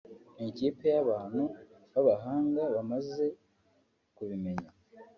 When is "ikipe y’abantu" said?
0.51-1.43